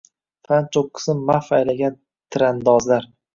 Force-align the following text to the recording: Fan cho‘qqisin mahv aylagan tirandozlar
Fan 0.47 0.63
cho‘qqisin 0.77 1.21
mahv 1.27 1.51
aylagan 1.59 1.99
tirandozlar 2.37 3.07